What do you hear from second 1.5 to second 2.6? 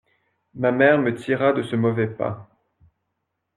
de ce mauvais pas.